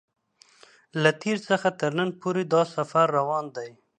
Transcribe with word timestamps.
له 1.01 1.09
تېر 1.21 1.37
څخه 1.49 1.67
تر 1.79 1.91
نن 1.99 2.09
پورې 2.21 2.43
دا 2.53 2.61
سفر 2.75 3.05
روان 3.17 3.45
دی. 3.55 3.69